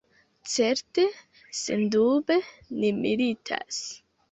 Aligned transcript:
Certe, 0.53 1.05
sendube, 1.59 2.39
ni 2.81 2.93
militas. 3.05 3.81